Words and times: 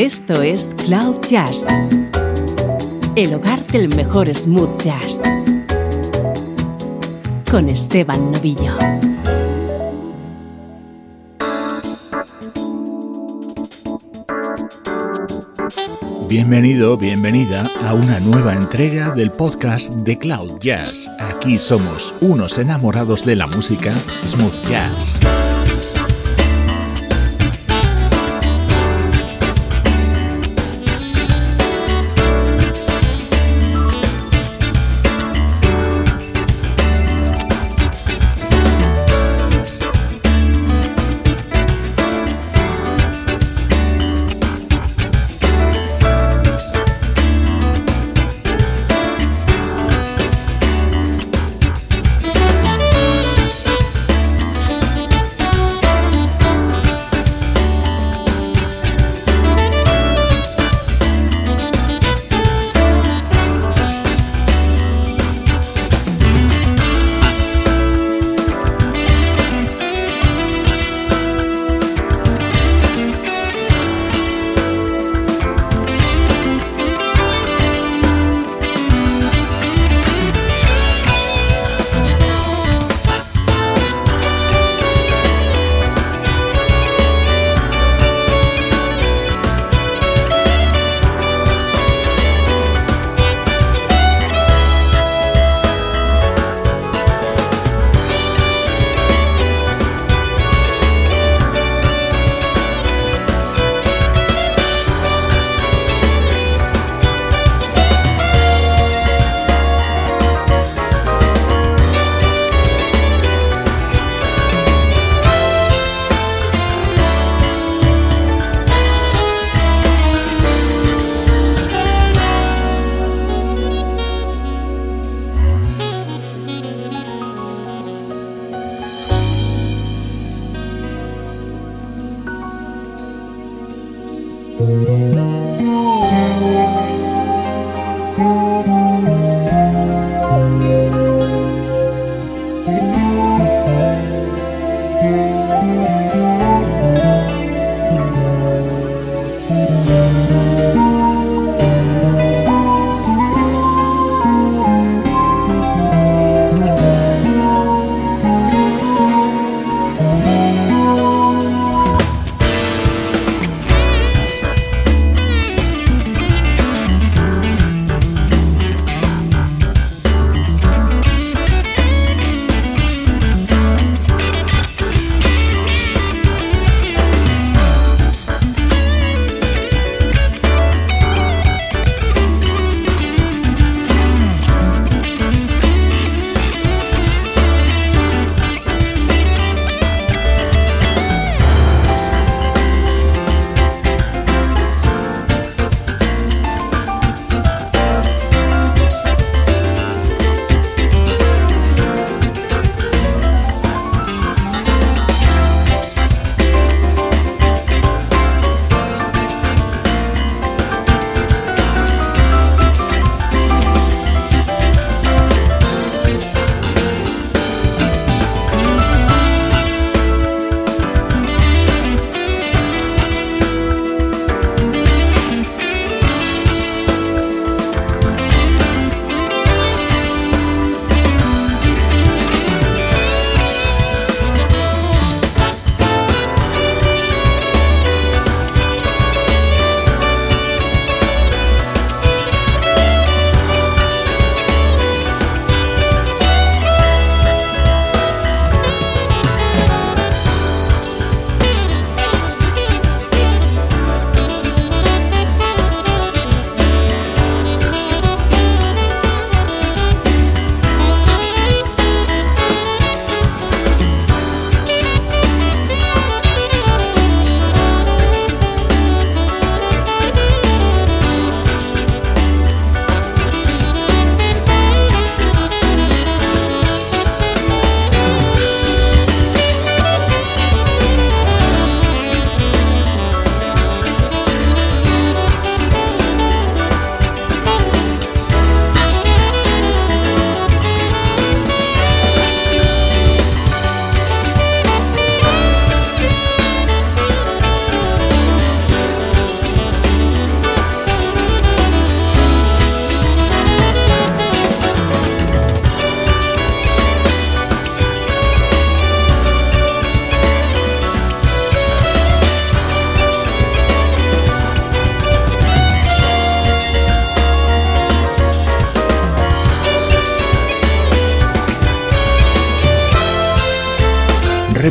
Esto 0.00 0.40
es 0.40 0.74
Cloud 0.86 1.20
Jazz, 1.28 1.66
el 3.16 3.34
hogar 3.34 3.66
del 3.66 3.94
mejor 3.94 4.34
smooth 4.34 4.80
jazz, 4.80 5.20
con 7.50 7.68
Esteban 7.68 8.32
Novillo. 8.32 8.72
Bienvenido, 16.30 16.96
bienvenida 16.96 17.70
a 17.84 17.92
una 17.92 18.20
nueva 18.20 18.54
entrega 18.54 19.10
del 19.10 19.30
podcast 19.30 19.90
de 19.96 20.16
Cloud 20.16 20.60
Jazz. 20.60 21.10
Aquí 21.18 21.58
somos 21.58 22.14
unos 22.22 22.58
enamorados 22.58 23.26
de 23.26 23.36
la 23.36 23.46
música 23.46 23.92
smooth 24.26 24.66
jazz. 24.66 25.20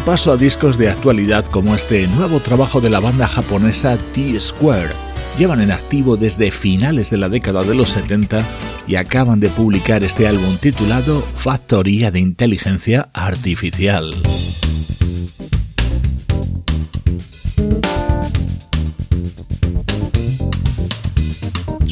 Repaso 0.09 0.31
a 0.31 0.37
discos 0.37 0.79
de 0.79 0.89
actualidad 0.89 1.45
como 1.45 1.75
este 1.75 2.07
nuevo 2.07 2.39
trabajo 2.39 2.81
de 2.81 2.89
la 2.89 2.99
banda 2.99 3.27
japonesa 3.27 3.95
T-Square. 3.95 4.89
Llevan 5.37 5.61
en 5.61 5.69
activo 5.69 6.17
desde 6.17 6.49
finales 6.49 7.11
de 7.11 7.17
la 7.17 7.29
década 7.29 7.61
de 7.61 7.75
los 7.75 7.91
70 7.91 8.43
y 8.87 8.95
acaban 8.95 9.39
de 9.39 9.49
publicar 9.49 10.03
este 10.03 10.27
álbum 10.27 10.57
titulado 10.57 11.21
Factoría 11.35 12.09
de 12.09 12.21
Inteligencia 12.21 13.09
Artificial. 13.13 14.11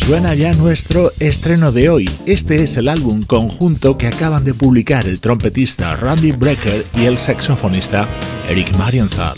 Suena 0.07 0.33
ya 0.35 0.53
nuestro 0.53 1.11
estreno 1.19 1.73
de 1.73 1.89
hoy. 1.89 2.09
Este 2.25 2.63
es 2.63 2.77
el 2.77 2.87
álbum 2.87 3.23
conjunto 3.23 3.97
que 3.97 4.07
acaban 4.07 4.45
de 4.45 4.53
publicar 4.53 5.05
el 5.05 5.19
trompetista 5.19 5.97
Randy 5.97 6.31
Brecker 6.31 6.85
y 6.95 7.07
el 7.07 7.17
saxofonista 7.17 8.07
Eric 8.47 8.73
Marienthal. 8.77 9.35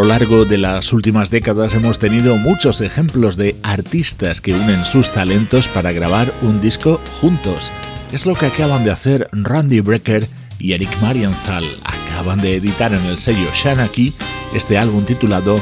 Lo 0.00 0.06
largo 0.06 0.46
de 0.46 0.56
las 0.56 0.94
últimas 0.94 1.30
décadas 1.30 1.74
hemos 1.74 1.98
tenido 1.98 2.38
muchos 2.38 2.80
ejemplos 2.80 3.36
de 3.36 3.56
artistas 3.62 4.40
que 4.40 4.54
unen 4.54 4.86
sus 4.86 5.12
talentos 5.12 5.68
para 5.68 5.92
grabar 5.92 6.32
un 6.40 6.58
disco 6.58 7.02
juntos. 7.20 7.70
Es 8.10 8.24
lo 8.24 8.34
que 8.34 8.46
acaban 8.46 8.82
de 8.82 8.92
hacer 8.92 9.28
Randy 9.32 9.80
Brecker 9.80 10.26
y 10.58 10.72
Eric 10.72 10.90
Marienthal. 11.02 11.64
Acaban 11.84 12.40
de 12.40 12.56
editar 12.56 12.94
en 12.94 13.04
el 13.04 13.18
sello 13.18 13.46
Shanaki 13.52 14.14
este 14.54 14.78
álbum 14.78 15.04
titulado 15.04 15.60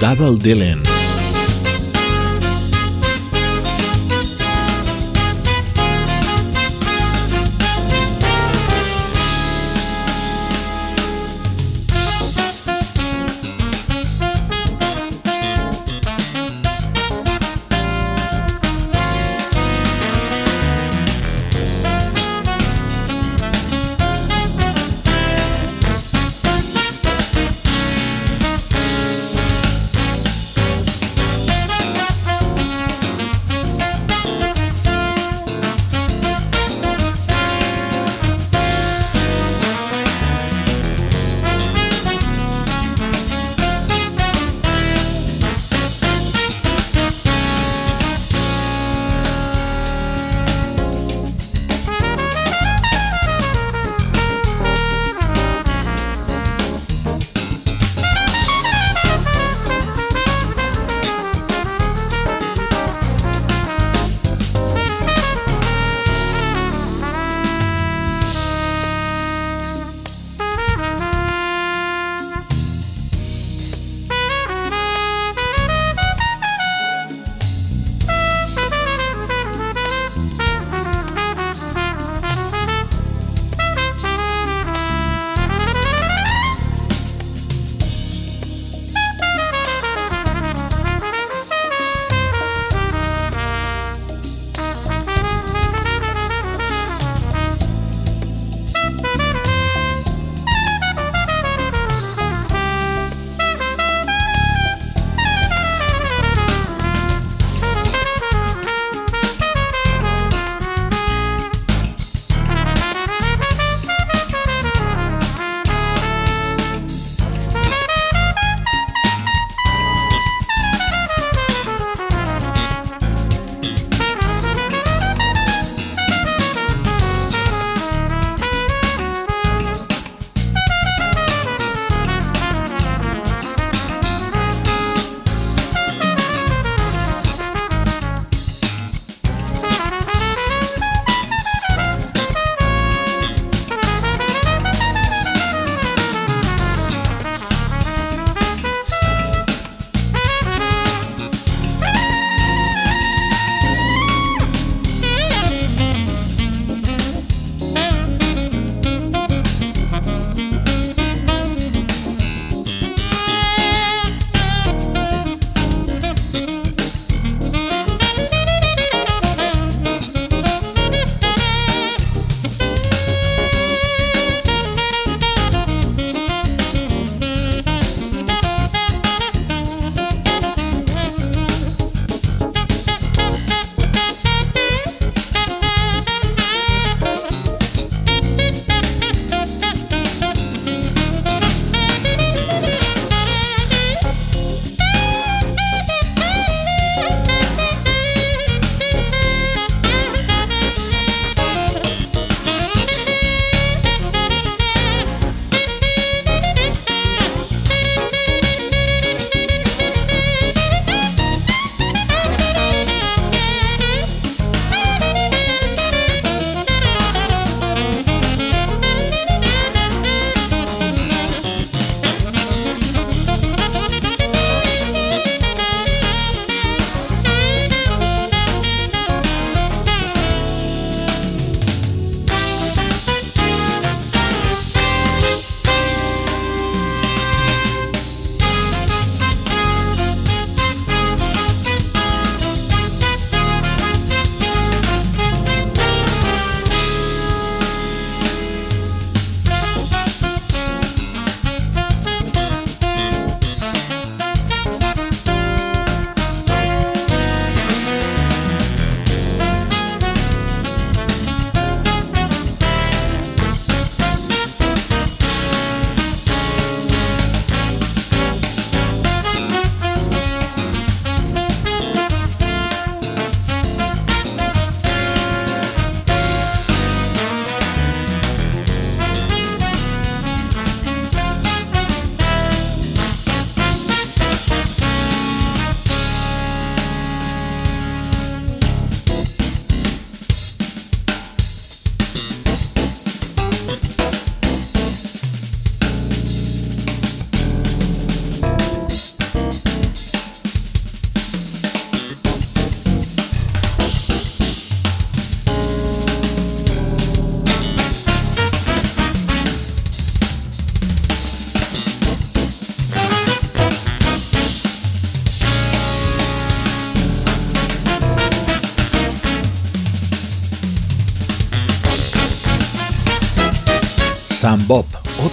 Double 0.00 0.38
Dylan. 0.40 0.99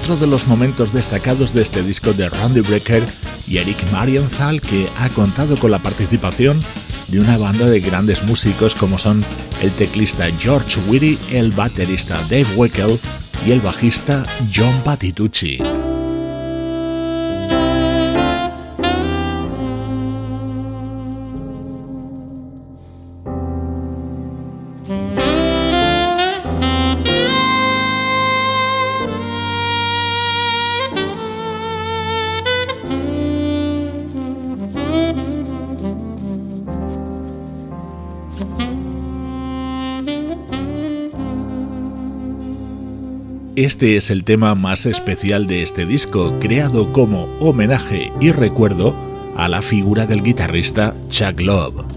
Otro 0.07 0.25
de 0.25 0.31
los 0.31 0.47
momentos 0.47 0.93
destacados 0.93 1.53
de 1.53 1.61
este 1.61 1.83
disco 1.83 2.13
de 2.13 2.29
Randy 2.29 2.61
Brecker 2.61 3.03
y 3.45 3.57
Eric 3.57 3.75
Marienthal, 3.91 4.61
que 4.61 4.87
ha 4.97 5.09
contado 5.09 5.57
con 5.57 5.69
la 5.69 5.79
participación 5.79 6.63
de 7.09 7.19
una 7.19 7.37
banda 7.37 7.65
de 7.65 7.81
grandes 7.81 8.23
músicos 8.23 8.73
como 8.73 8.97
son 8.97 9.25
el 9.61 9.69
teclista 9.71 10.29
George 10.39 10.79
Whitty, 10.87 11.19
el 11.33 11.51
baterista 11.51 12.15
Dave 12.29 12.47
Weckel 12.55 12.97
y 13.45 13.51
el 13.51 13.59
bajista 13.59 14.23
John 14.55 14.73
Patitucci. 14.85 15.59
Este 43.77 43.95
es 43.95 44.09
el 44.09 44.23
tema 44.23 44.55
más 44.55 44.87
especial 44.87 45.45
de 45.45 45.61
este 45.61 45.85
disco, 45.85 46.35
creado 46.39 46.91
como 46.91 47.25
homenaje 47.39 48.11
y 48.19 48.31
recuerdo 48.31 48.95
a 49.35 49.47
la 49.47 49.61
figura 49.61 50.07
del 50.07 50.23
guitarrista 50.23 50.95
Chuck 51.09 51.39
Love. 51.39 51.96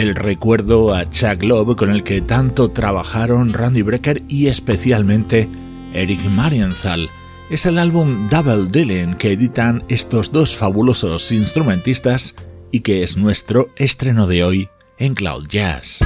El 0.00 0.14
recuerdo 0.14 0.94
a 0.94 1.06
Chuck 1.06 1.42
Love 1.42 1.74
con 1.74 1.90
el 1.90 2.02
que 2.04 2.20
tanto 2.20 2.70
trabajaron 2.70 3.54
Randy 3.54 3.80
Brecker 3.80 4.22
y 4.28 4.48
especialmente 4.48 5.48
Eric 5.94 6.22
Marienthal. 6.24 7.08
Es 7.48 7.64
el 7.64 7.78
álbum 7.78 8.28
Double 8.28 8.66
Dylan 8.70 9.16
que 9.16 9.32
editan 9.32 9.82
estos 9.88 10.32
dos 10.32 10.54
fabulosos 10.54 11.32
instrumentistas 11.32 12.34
y 12.70 12.80
que 12.80 13.02
es 13.02 13.16
nuestro 13.16 13.70
estreno 13.76 14.26
de 14.26 14.44
hoy 14.44 14.68
en 14.98 15.14
Cloud 15.14 15.46
Jazz. 15.48 16.00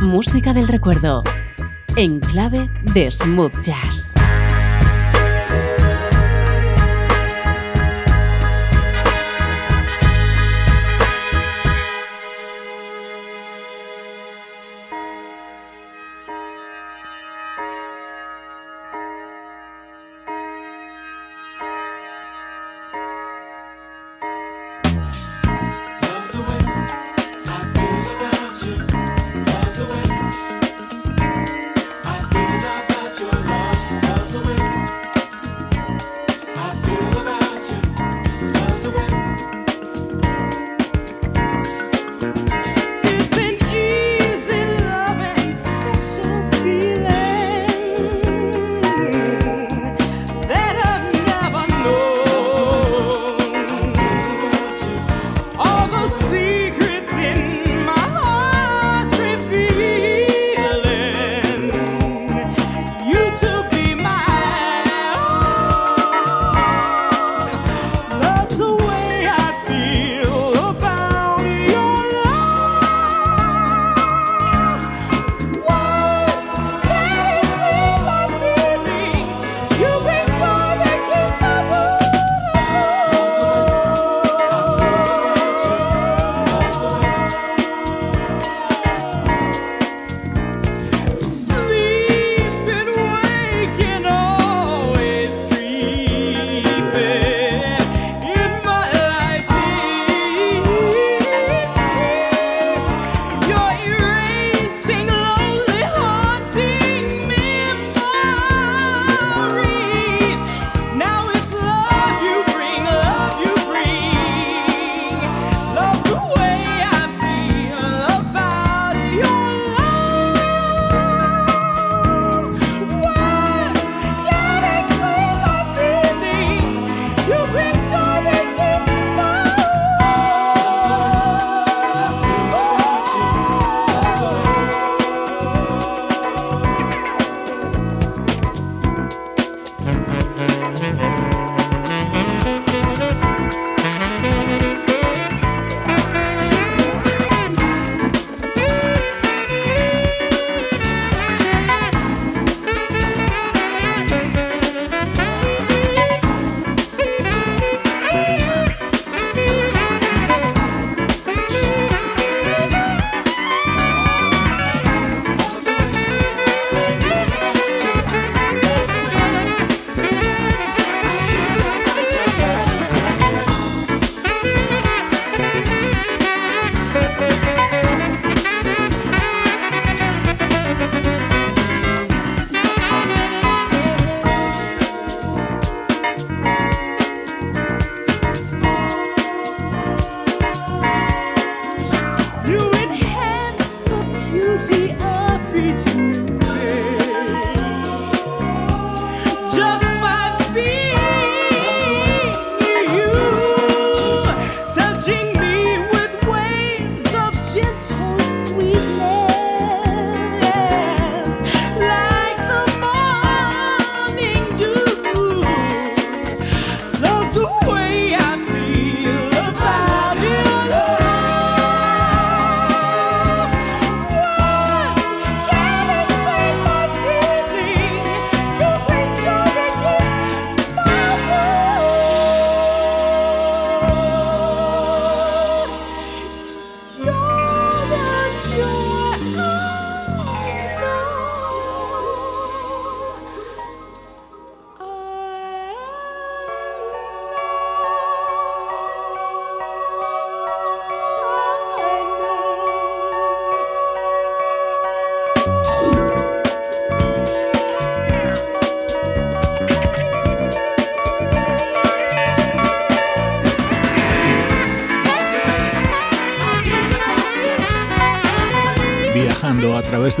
Música 0.00 0.54
del 0.54 0.68
recuerdo 0.68 1.24
en 1.96 2.20
clave 2.20 2.70
de 2.94 3.10
smooth 3.10 3.60
jazz. 3.62 4.14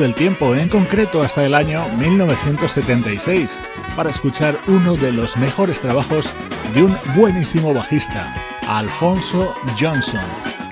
Del 0.00 0.14
tiempo, 0.14 0.54
en 0.54 0.68
concreto 0.68 1.22
hasta 1.22 1.44
el 1.44 1.54
año 1.54 1.86
1976, 1.98 3.58
para 3.94 4.10
escuchar 4.10 4.58
uno 4.66 4.94
de 4.94 5.12
los 5.12 5.36
mejores 5.36 5.80
trabajos 5.80 6.32
de 6.74 6.84
un 6.84 6.96
buenísimo 7.14 7.74
bajista, 7.74 8.34
Alfonso 8.66 9.54
Johnson. 9.78 10.24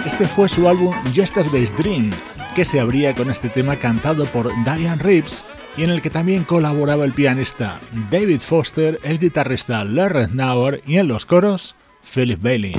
Este 0.07 0.27
fue 0.27 0.49
su 0.49 0.69
álbum 0.69 0.95
Yesterday's 1.12 1.77
Dream, 1.77 2.11
que 2.57 2.64
se 2.64 2.81
abría 2.81 3.14
con 3.14 3.31
este 3.31 3.49
tema 3.49 3.77
cantado 3.77 4.25
por 4.27 4.51
Diane 4.64 5.03
Reeves 5.03 5.45
y 5.77 5.85
en 5.85 5.91
el 5.91 6.01
que 6.01 6.11
también 6.11 6.45
colaboraba 6.45 7.05
el 7.05 7.12
pianista 7.12 7.81
David 8.11 8.41
Foster, 8.41 8.99
el 9.03 9.19
guitarrista 9.19 9.85
Larry 9.85 10.29
Nauer 10.33 10.83
y 10.87 10.97
en 10.97 11.09
los 11.09 11.27
coros 11.27 11.77
Philip 12.03 12.43
Bailey. 12.43 12.75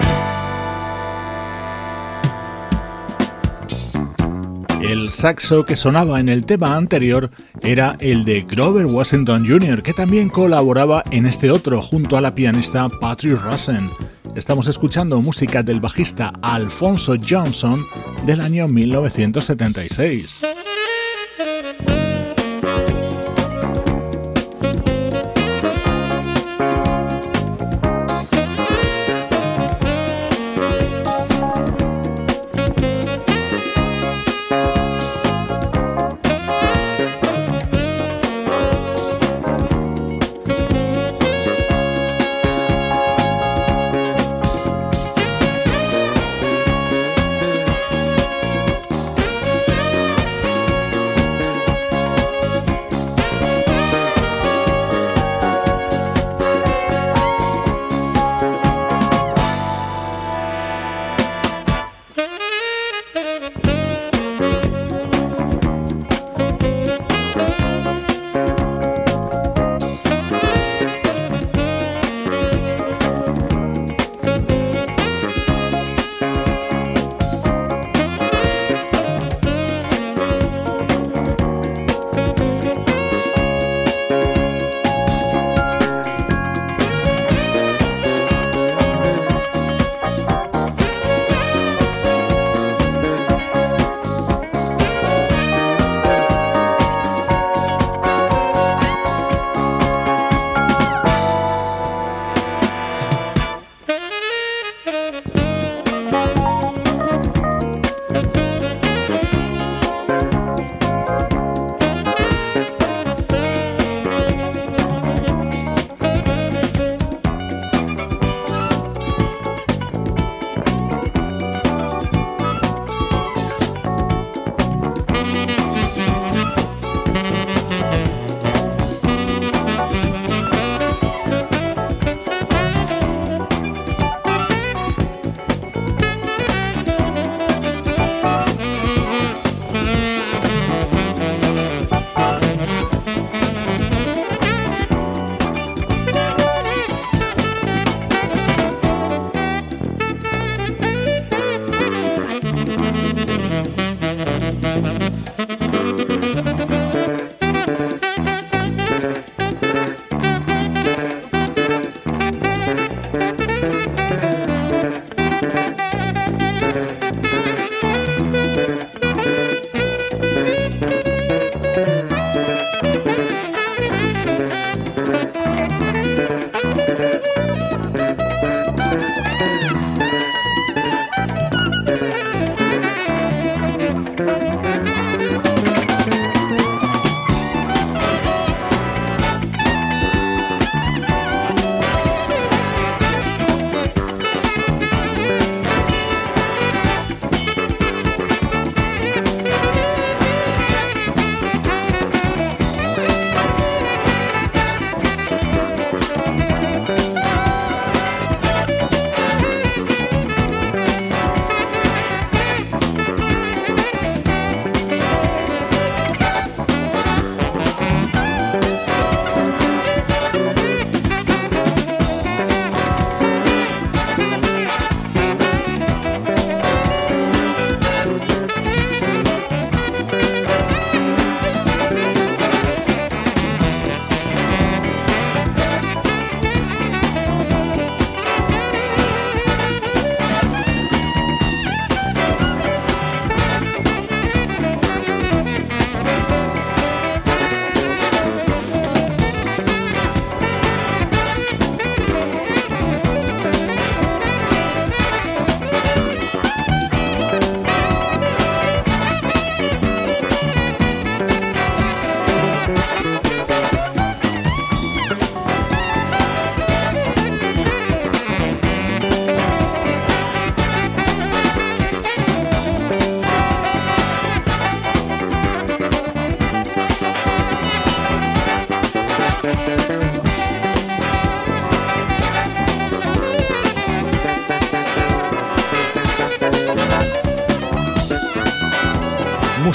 Saxo 5.12 5.66
que 5.66 5.76
sonaba 5.76 6.20
en 6.20 6.30
el 6.30 6.46
tema 6.46 6.76
anterior 6.76 7.32
era 7.62 7.98
el 8.00 8.26
de 8.26 8.42
Grover 8.42 8.86
Washington 8.86 9.46
Jr., 9.48 9.82
que 9.84 9.94
también 9.94 10.30
colaboraba 10.30 11.04
en 11.12 11.26
este 11.26 11.52
otro 11.52 11.82
junto 11.82 12.18
a 12.18 12.22
la 12.22 12.36
pianista 12.36 12.88
Patrick 12.90 13.42
Rosen. 13.42 13.90
Estamos 14.36 14.68
escuchando 14.68 15.22
música 15.22 15.64
del 15.64 15.80
bajista 15.80 16.34
Alfonso 16.42 17.16
Johnson 17.28 17.80
del 18.26 18.42
año 18.42 18.68
1976. 18.68 20.42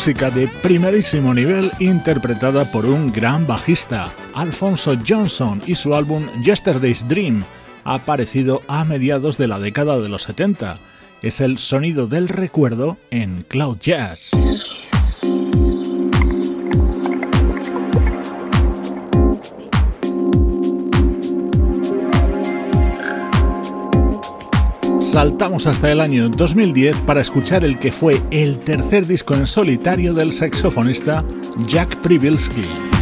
Música 0.04 0.30
de 0.30 0.48
primerísimo 0.48 1.32
nivel 1.32 1.72
interpretada 1.78 2.70
por 2.70 2.84
un 2.84 3.10
gran 3.10 3.46
bajista, 3.46 4.12
Alfonso 4.34 4.98
Johnson, 5.08 5.62
y 5.66 5.76
su 5.76 5.94
álbum 5.94 6.28
Yesterday's 6.42 7.08
Dream, 7.08 7.42
aparecido 7.84 8.60
a 8.68 8.84
mediados 8.84 9.38
de 9.38 9.48
la 9.48 9.58
década 9.58 9.98
de 9.98 10.10
los 10.10 10.24
70. 10.24 10.76
Es 11.22 11.40
el 11.40 11.56
sonido 11.56 12.06
del 12.06 12.28
recuerdo 12.28 12.98
en 13.10 13.46
Cloud 13.48 13.78
Jazz. 13.80 14.32
Saltamos 25.14 25.68
hasta 25.68 25.92
el 25.92 26.00
año 26.00 26.28
2010 26.28 26.96
para 27.02 27.20
escuchar 27.20 27.64
el 27.64 27.78
que 27.78 27.92
fue 27.92 28.20
el 28.32 28.58
tercer 28.58 29.06
disco 29.06 29.34
en 29.34 29.46
solitario 29.46 30.12
del 30.12 30.32
saxofonista 30.32 31.24
Jack 31.68 31.98
Privilsky. 31.98 32.93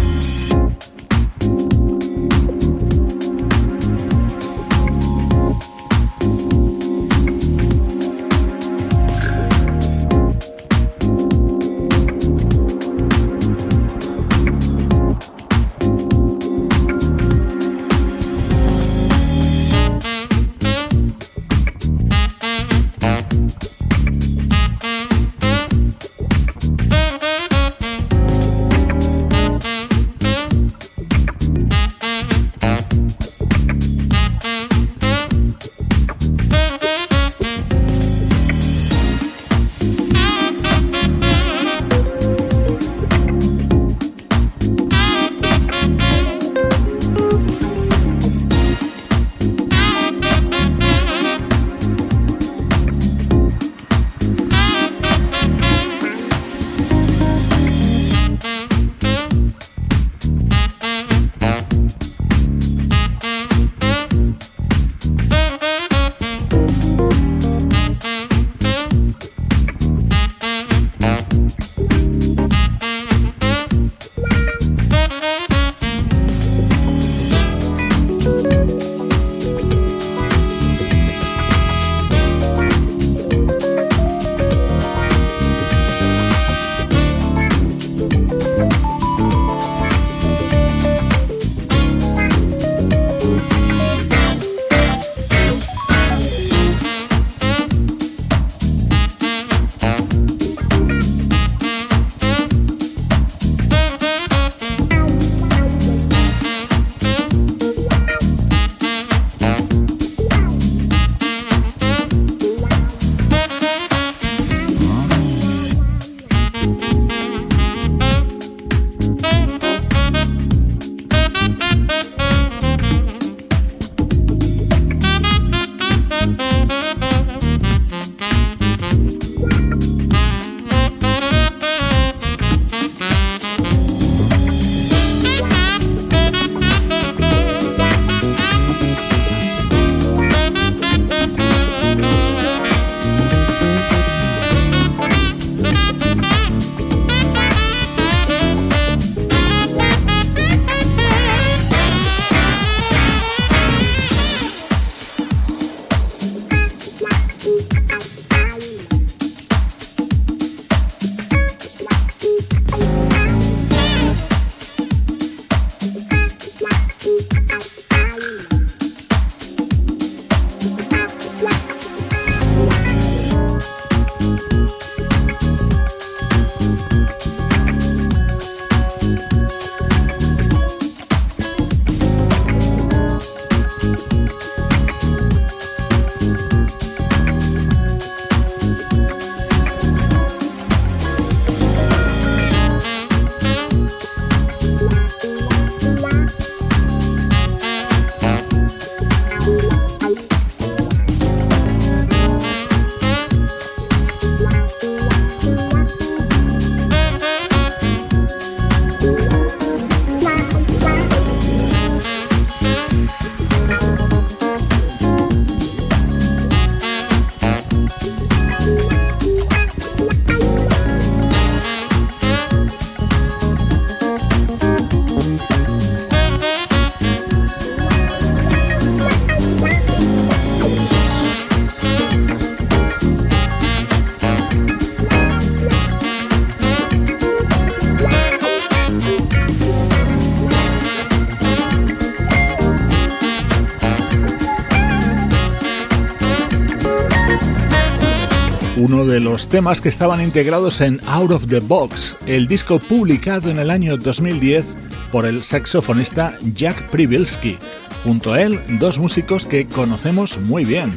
De 249.12 249.20
los 249.20 249.46
temas 249.46 249.82
que 249.82 249.90
estaban 249.90 250.22
integrados 250.22 250.80
en 250.80 250.98
Out 251.06 251.32
of 251.32 251.46
the 251.46 251.60
Box, 251.60 252.16
el 252.24 252.46
disco 252.46 252.78
publicado 252.78 253.50
en 253.50 253.58
el 253.58 253.70
año 253.70 253.98
2010 253.98 254.64
por 255.12 255.26
el 255.26 255.42
saxofonista 255.42 256.38
Jack 256.54 256.88
Privilsky. 256.88 257.58
Junto 258.04 258.32
a 258.32 258.40
él, 258.40 258.58
dos 258.80 258.98
músicos 258.98 259.44
que 259.44 259.66
conocemos 259.66 260.38
muy 260.38 260.64
bien, 260.64 260.92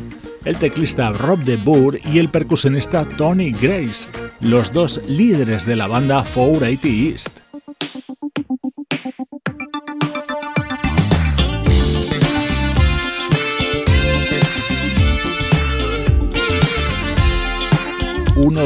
el 0.45 0.55
teclista 0.55 1.11
Rob 1.11 1.39
de 1.43 1.57
Boer 1.57 1.99
y 2.13 2.19
el 2.19 2.29
percusionista 2.29 3.03
Tony 3.03 3.51
Grace, 3.51 4.07
los 4.39 4.71
dos 4.71 5.01
líderes 5.09 5.65
de 5.65 5.75
la 5.75 5.87
banda 5.87 6.23
480 6.23 6.87
East. 6.87 7.44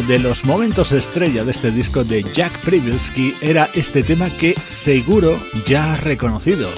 De 0.07 0.17
los 0.17 0.45
momentos 0.45 0.91
estrella 0.93 1.43
de 1.43 1.51
este 1.51 1.71
disco 1.71 2.03
de 2.03 2.23
Jack 2.23 2.57
Privilsky 2.61 3.35
era 3.41 3.69
este 3.73 4.01
tema 4.01 4.29
que 4.29 4.55
seguro 4.69 5.39
ya 5.65 5.93
has 5.93 6.01
reconocido, 6.01 6.69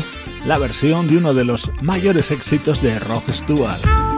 la 0.46 0.58
versión 0.58 1.08
de 1.08 1.18
uno 1.18 1.34
de 1.34 1.46
los 1.46 1.70
mayores 1.82 2.32
éxitos 2.32 2.82
de 2.82 3.00
Rod 3.00 3.24
Stewart. 3.32 4.11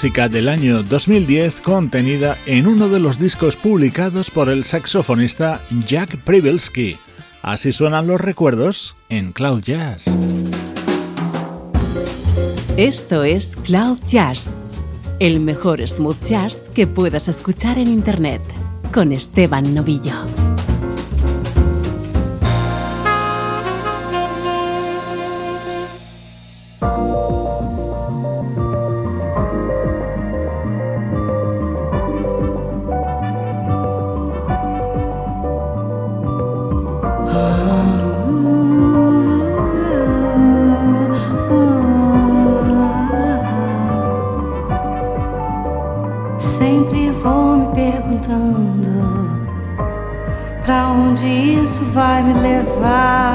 Música 0.00 0.30
del 0.30 0.48
año 0.48 0.82
2010 0.82 1.60
contenida 1.60 2.38
en 2.46 2.66
uno 2.66 2.88
de 2.88 2.98
los 2.98 3.18
discos 3.18 3.58
publicados 3.58 4.30
por 4.30 4.48
el 4.48 4.64
saxofonista 4.64 5.60
Jack 5.86 6.16
Privilsky. 6.24 6.96
Así 7.42 7.70
suenan 7.70 8.06
los 8.06 8.18
recuerdos 8.18 8.96
en 9.10 9.32
Cloud 9.32 9.60
Jazz. 9.60 10.06
Esto 12.78 13.24
es 13.24 13.56
Cloud 13.56 13.98
Jazz, 14.06 14.56
el 15.18 15.38
mejor 15.38 15.86
smooth 15.86 16.24
jazz 16.24 16.70
que 16.74 16.86
puedas 16.86 17.28
escuchar 17.28 17.78
en 17.78 17.88
Internet, 17.88 18.40
con 18.94 19.12
Esteban 19.12 19.74
Novillo. 19.74 20.14
Vai 52.00 52.22
me 52.22 52.32
levar. 52.32 53.29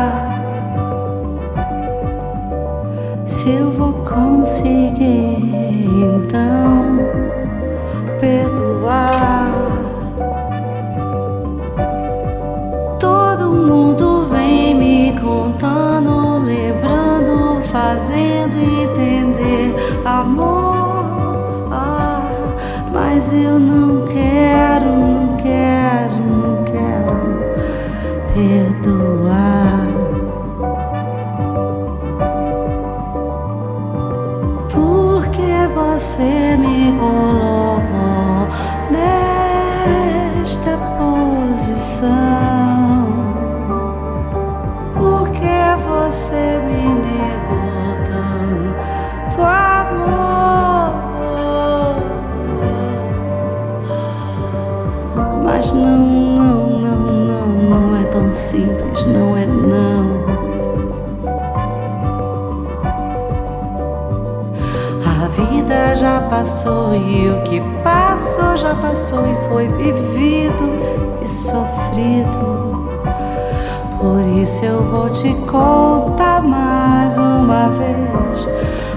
Por 74.15 74.25
isso 74.41 74.63
eu 74.63 74.81
vou 74.81 75.09
te 75.09 75.33
contar 75.45 76.41
mais 76.41 77.17
uma 77.17 77.69
vez. 77.71 78.47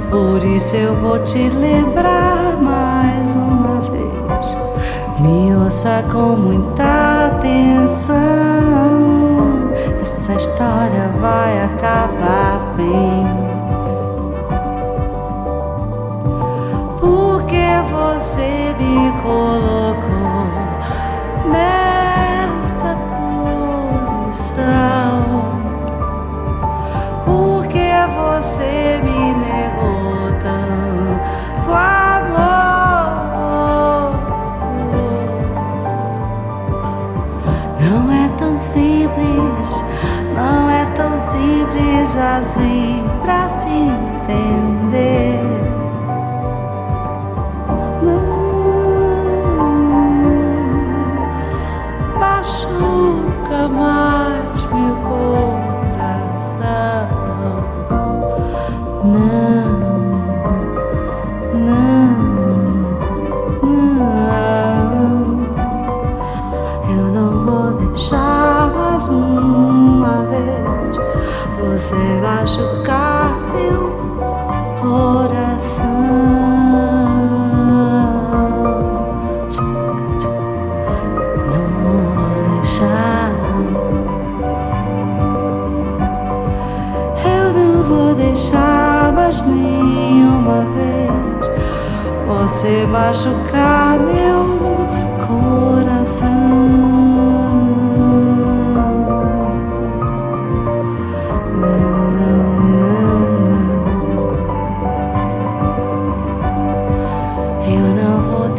Por 0.09 0.45
isso 0.45 0.77
eu 0.77 0.95
vou 0.95 1.19
te 1.19 1.49
lembrar 1.49 2.57
mais 2.63 3.35
uma 3.35 3.81
vez. 3.81 4.57
Me 5.19 5.57
ouça 5.57 6.05
com 6.13 6.37
muita 6.37 7.33
atenção. 7.33 8.15
Essa 10.01 10.35
história 10.35 11.09
vai 11.21 11.65
acabar 11.65 12.75
bem. 12.77 13.27
Porque 17.01 17.67
você 17.91 18.73
me 18.79 19.11
colocou 19.21 19.68
assim 42.19 43.03
pra 43.23 43.49
se 43.49 43.69
entender. 43.69 44.58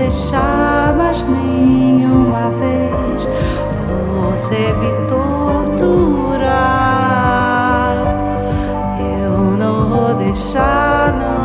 Deixar 0.09 0.95
mais 0.97 1.21
nenhuma 1.21 2.49
vez 2.49 3.29
você 4.11 4.73
me 4.73 4.91
torturar. 5.07 6.49
Eu 8.99 9.55
não 9.55 9.87
vou 9.87 10.15
deixar, 10.15 11.13
não 11.13 11.38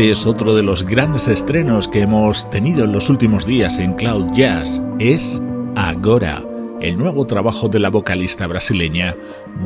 Este 0.00 0.12
es 0.12 0.26
otro 0.26 0.54
de 0.54 0.62
los 0.62 0.82
grandes 0.82 1.28
estrenos 1.28 1.86
que 1.86 2.00
hemos 2.00 2.48
tenido 2.48 2.84
en 2.84 2.92
los 2.92 3.10
últimos 3.10 3.44
días 3.44 3.76
en 3.76 3.92
Cloud 3.92 4.32
Jazz. 4.32 4.80
Es 4.98 5.42
Agora, 5.76 6.42
el 6.80 6.96
nuevo 6.96 7.26
trabajo 7.26 7.68
de 7.68 7.80
la 7.80 7.90
vocalista 7.90 8.46
brasileña 8.46 9.14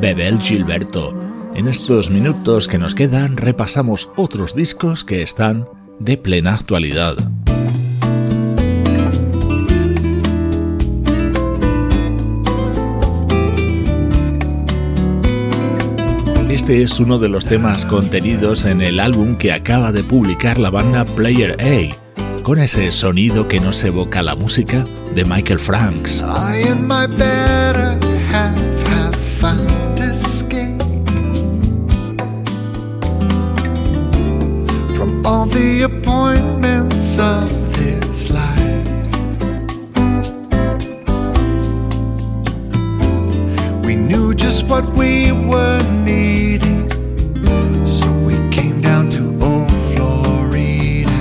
Bebel 0.01 0.37
Gilberto. 0.41 1.17
En 1.53 1.69
estos 1.69 2.09
minutos 2.09 2.67
que 2.67 2.77
nos 2.77 2.95
quedan 2.95 3.37
repasamos 3.37 4.09
otros 4.17 4.53
discos 4.53 5.05
que 5.05 5.21
están 5.21 5.69
de 5.99 6.17
plena 6.17 6.53
actualidad. 6.55 7.15
Este 16.55 16.81
es 16.83 17.01
uno 17.01 17.19
de 17.19 17.27
los 17.27 17.45
temas 17.45 17.85
contenidos 17.85 18.63
en 18.63 18.79
el 18.79 19.01
álbum 19.01 19.35
que 19.35 19.51
acaba 19.51 19.91
de 19.91 20.05
publicar 20.05 20.57
la 20.57 20.69
banda 20.69 21.03
Player 21.03 21.57
A, 21.59 22.41
con 22.43 22.59
ese 22.59 22.93
sonido 22.93 23.49
que 23.49 23.59
nos 23.59 23.83
evoca 23.83 24.21
la 24.21 24.35
música 24.35 24.85
de 25.13 25.25
Michael 25.25 25.59
Franks. 25.59 26.23
All 35.25 35.47
the 35.47 35.81
appointments 35.83 37.17
what 44.75 44.97
we 44.97 45.31
were 45.31 45.79
needing, 46.03 46.89
so 47.87 48.11
we 48.27 48.35
came 48.49 48.81
down 48.81 49.09
to 49.09 49.23
old 49.41 49.71
Florida. 49.91 51.17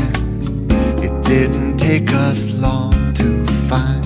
It 1.06 1.14
didn't 1.22 1.76
take 1.76 2.12
us 2.12 2.50
long 2.54 2.90
to 3.14 3.46
find 3.68 4.02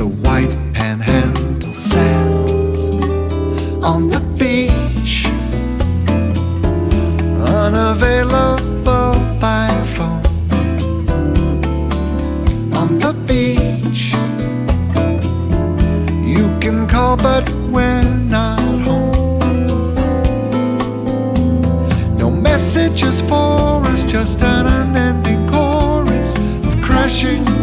the 0.00 0.06
white 0.06 0.56
panhandle 0.72 1.74
sands 1.74 3.04
on 3.84 4.08
the 4.08 4.22
beach, 4.38 5.26
unavailable 7.46 9.12
by 9.44 9.68
phone. 9.94 10.24
On 12.80 12.98
the 12.98 13.12
beach, 13.28 14.14
you 16.24 16.46
can 16.60 16.88
call, 16.88 17.18
but 17.18 17.46
we're 17.70 18.13
this 23.14 23.28
forest 23.28 24.08
just 24.08 24.42
an 24.42 24.66
unending 24.66 25.46
chorus 25.48 26.36
of 26.66 26.82
crashing 26.82 27.53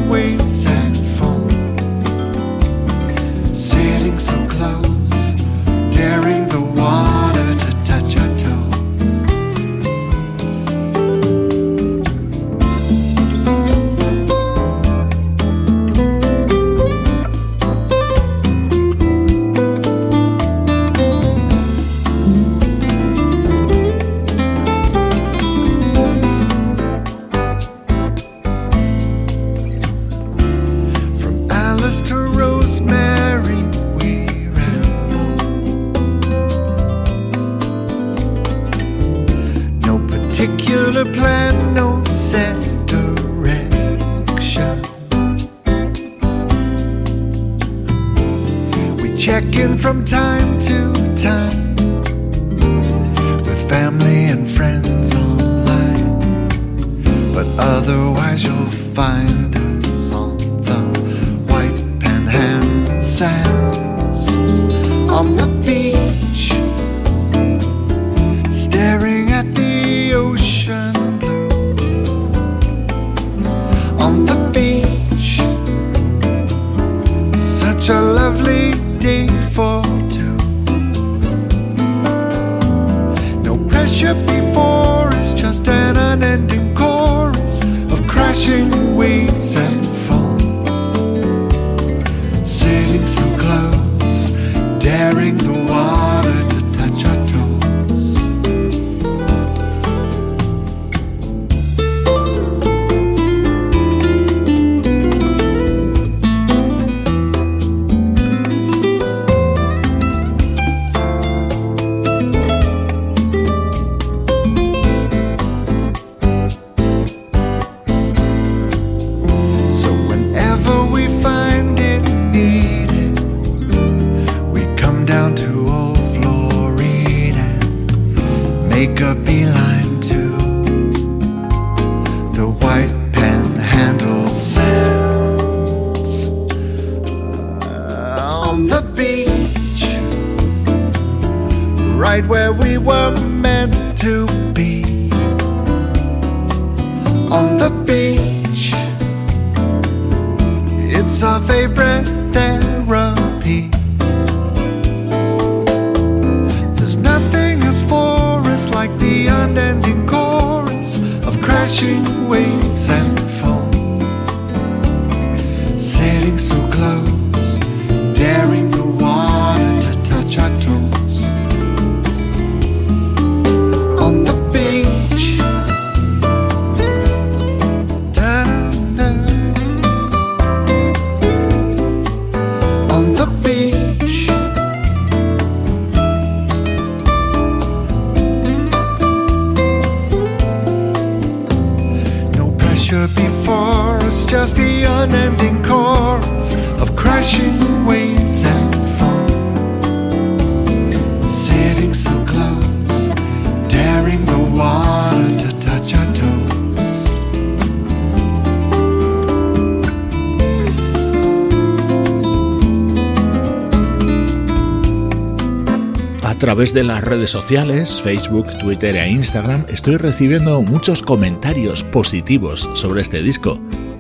través 216.42 216.74
de 216.74 216.84
las 216.84 217.04
redes 217.04 217.30
sociales, 217.30 218.02
Facebook, 218.02 218.48
Twitter 218.58 218.96
e 218.96 219.12
Instagram, 219.12 219.64
estoy 219.70 219.98
recibiendo 219.98 220.60
muchos 220.64 221.04
comentarios 221.04 221.84
positivos 221.84 222.68
sobre 222.74 223.04
este 223.04 223.22
disco. 223.22 223.60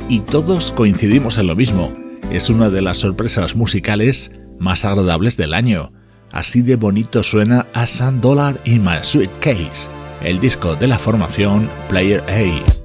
Y 0.09 0.21
todos 0.21 0.71
coincidimos 0.71 1.37
en 1.37 1.45
lo 1.45 1.55
mismo. 1.55 1.93
Es 2.31 2.49
una 2.49 2.71
de 2.71 2.81
las 2.81 2.97
sorpresas 2.97 3.55
musicales 3.55 4.31
más 4.57 4.85
agradables 4.85 5.37
del 5.37 5.53
año. 5.53 5.91
Así 6.31 6.63
de 6.63 6.77
bonito 6.77 7.21
suena 7.21 7.67
A 7.75 7.85
Sand 7.85 8.23
Dollar 8.23 8.59
in 8.65 8.83
My 8.83 9.03
Suitcase, 9.03 9.87
el 10.23 10.39
disco 10.39 10.75
de 10.75 10.87
la 10.87 10.97
formación 10.97 11.69
Player 11.89 12.21
A. 12.21 12.80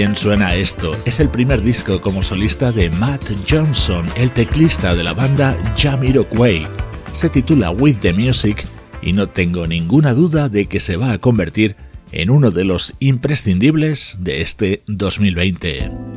bien 0.00 0.16
suena 0.16 0.54
esto. 0.54 0.96
Es 1.04 1.20
el 1.20 1.28
primer 1.28 1.60
disco 1.60 2.00
como 2.00 2.22
solista 2.22 2.72
de 2.72 2.88
Matt 2.88 3.22
Johnson, 3.46 4.06
el 4.16 4.30
teclista 4.30 4.94
de 4.94 5.04
la 5.04 5.12
banda 5.12 5.58
Jamiroquai. 5.76 6.66
Se 7.12 7.28
titula 7.28 7.70
With 7.70 7.96
the 8.00 8.14
Music 8.14 8.66
y 9.02 9.12
no 9.12 9.28
tengo 9.28 9.66
ninguna 9.66 10.14
duda 10.14 10.48
de 10.48 10.64
que 10.64 10.80
se 10.80 10.96
va 10.96 11.12
a 11.12 11.18
convertir 11.18 11.76
en 12.12 12.30
uno 12.30 12.50
de 12.50 12.64
los 12.64 12.94
imprescindibles 12.98 14.16
de 14.20 14.40
este 14.40 14.82
2020. 14.86 16.09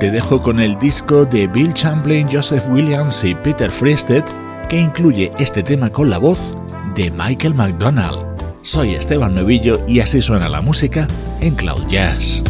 Te 0.00 0.12
dejo 0.12 0.40
con 0.40 0.60
el 0.60 0.78
disco 0.78 1.24
de 1.24 1.48
Bill 1.48 1.74
Champlain, 1.74 2.28
Joseph 2.30 2.68
Williams 2.68 3.24
y 3.24 3.34
Peter 3.34 3.68
Freisted 3.68 4.22
que 4.68 4.78
incluye 4.78 5.32
este 5.40 5.62
tema 5.62 5.90
con 5.90 6.08
la 6.08 6.18
voz 6.18 6.56
de 6.94 7.10
Michael 7.10 7.54
McDonald. 7.54 8.24
Soy 8.62 8.94
Esteban 8.94 9.34
Novillo 9.34 9.80
y 9.88 9.98
así 9.98 10.22
suena 10.22 10.48
la 10.48 10.60
música 10.60 11.08
en 11.40 11.54
Cloud 11.56 11.88
Jazz. 11.88 12.44